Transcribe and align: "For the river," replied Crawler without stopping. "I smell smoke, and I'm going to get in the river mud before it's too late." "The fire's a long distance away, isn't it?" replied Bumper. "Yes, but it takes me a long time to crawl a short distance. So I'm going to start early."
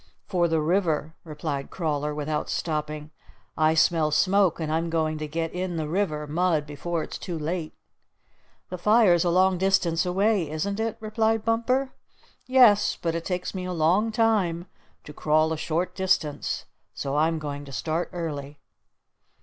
"For 0.25 0.47
the 0.47 0.61
river," 0.61 1.13
replied 1.23 1.69
Crawler 1.69 2.15
without 2.15 2.49
stopping. 2.49 3.11
"I 3.55 3.75
smell 3.75 4.09
smoke, 4.09 4.59
and 4.59 4.71
I'm 4.71 4.89
going 4.89 5.19
to 5.19 5.27
get 5.27 5.53
in 5.53 5.75
the 5.77 5.87
river 5.87 6.25
mud 6.25 6.65
before 6.65 7.03
it's 7.03 7.19
too 7.19 7.37
late." 7.37 7.75
"The 8.69 8.79
fire's 8.79 9.23
a 9.23 9.29
long 9.29 9.59
distance 9.59 10.03
away, 10.03 10.49
isn't 10.49 10.79
it?" 10.79 10.97
replied 10.99 11.45
Bumper. 11.45 11.93
"Yes, 12.47 12.97
but 12.99 13.13
it 13.13 13.25
takes 13.25 13.53
me 13.53 13.65
a 13.65 13.73
long 13.73 14.11
time 14.11 14.65
to 15.03 15.13
crawl 15.13 15.53
a 15.53 15.55
short 15.57 15.93
distance. 15.93 16.65
So 16.95 17.15
I'm 17.17 17.37
going 17.37 17.63
to 17.65 17.71
start 17.71 18.09
early." 18.11 18.57